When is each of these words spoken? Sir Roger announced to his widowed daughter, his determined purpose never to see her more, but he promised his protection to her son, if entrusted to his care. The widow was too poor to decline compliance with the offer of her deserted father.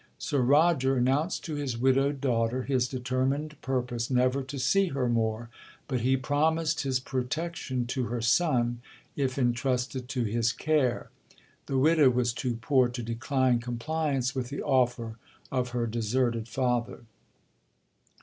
Sir 0.17 0.41
Roger 0.41 0.95
announced 0.95 1.45
to 1.45 1.53
his 1.53 1.77
widowed 1.77 2.19
daughter, 2.21 2.63
his 2.63 2.87
determined 2.87 3.55
purpose 3.61 4.09
never 4.09 4.41
to 4.41 4.57
see 4.57 4.87
her 4.87 5.07
more, 5.07 5.51
but 5.87 6.01
he 6.01 6.17
promised 6.17 6.81
his 6.81 6.99
protection 6.99 7.85
to 7.85 8.05
her 8.05 8.19
son, 8.19 8.81
if 9.15 9.37
entrusted 9.37 10.09
to 10.09 10.23
his 10.23 10.53
care. 10.53 11.11
The 11.67 11.77
widow 11.77 12.09
was 12.09 12.33
too 12.33 12.55
poor 12.59 12.87
to 12.89 13.03
decline 13.03 13.59
compliance 13.59 14.33
with 14.33 14.49
the 14.49 14.63
offer 14.63 15.17
of 15.51 15.69
her 15.69 15.85
deserted 15.85 16.47
father. 16.47 17.01